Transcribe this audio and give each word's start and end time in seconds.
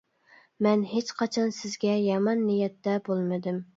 مەن 0.67 0.85
ھېچقاچان 0.93 1.53
سىزگە 1.57 1.93
يامان 2.07 2.43
نىيەتتە 2.47 2.97
بولمىدىم. 3.11 3.63